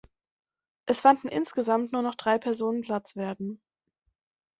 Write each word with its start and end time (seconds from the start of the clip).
Es 0.87 1.01
fanden 1.01 1.27
insgesamt 1.27 1.91
nur 1.91 2.01
noch 2.01 2.15
drei 2.15 2.39
Personen 2.39 2.81
Platz 2.81 3.15
werden. 3.15 3.61